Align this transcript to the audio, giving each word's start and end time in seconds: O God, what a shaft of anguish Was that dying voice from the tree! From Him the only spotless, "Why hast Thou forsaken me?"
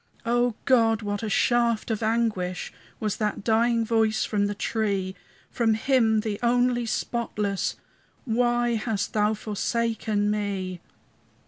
O 0.25 0.55
God, 0.65 1.03
what 1.03 1.21
a 1.21 1.29
shaft 1.29 1.91
of 1.91 2.01
anguish 2.01 2.73
Was 2.99 3.17
that 3.17 3.43
dying 3.43 3.85
voice 3.85 4.25
from 4.25 4.47
the 4.47 4.55
tree! 4.55 5.13
From 5.51 5.75
Him 5.75 6.21
the 6.21 6.39
only 6.41 6.87
spotless, 6.87 7.75
"Why 8.25 8.73
hast 8.73 9.13
Thou 9.13 9.35
forsaken 9.35 10.31
me?" 10.31 10.81